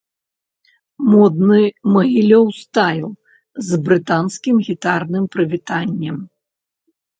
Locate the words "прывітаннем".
5.39-6.21